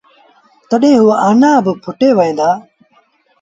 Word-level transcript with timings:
تڏهيݩ 0.69 0.99
او 1.01 1.07
آنآ 1.27 1.51
با 1.63 1.71
ڦُٽي 1.83 2.09
وهيݩ 2.17 2.37
دآ۔ 2.39 2.49